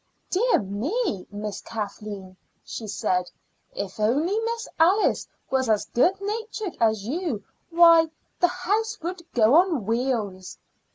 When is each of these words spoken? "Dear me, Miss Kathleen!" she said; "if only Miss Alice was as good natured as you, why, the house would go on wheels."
"Dear 0.31 0.63
me, 0.63 1.27
Miss 1.29 1.61
Kathleen!" 1.61 2.35
she 2.63 2.87
said; 2.87 3.29
"if 3.75 3.99
only 3.99 4.39
Miss 4.39 4.67
Alice 4.79 5.27
was 5.51 5.69
as 5.69 5.85
good 5.85 6.19
natured 6.19 6.75
as 6.79 7.05
you, 7.05 7.43
why, 7.69 8.09
the 8.39 8.47
house 8.47 8.99
would 9.03 9.21
go 9.33 9.53
on 9.53 9.85
wheels." 9.85 10.57